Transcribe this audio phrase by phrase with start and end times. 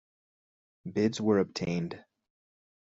[0.91, 2.03] Bids were obtained.